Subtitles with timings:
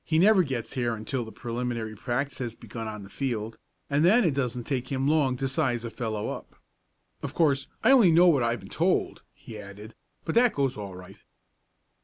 [0.03, 4.23] He never gets here until the preliminary practice has begun on the field, and then
[4.23, 6.55] it doesn't take him long to size a fellow up.
[7.21, 9.93] Of course I only know what I've been told," he added,
[10.25, 11.19] "but that goes all right."